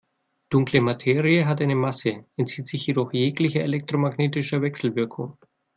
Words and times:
Dunkle 0.49 0.79
Materie 0.81 1.45
hat 1.45 1.61
eine 1.61 1.75
Masse, 1.75 2.25
entzieht 2.35 2.67
sich 2.67 2.87
jedoch 2.87 3.13
jeglicher 3.13 3.59
elektromagnetischer 3.61 4.63
Wechselwirkung. 4.63 5.37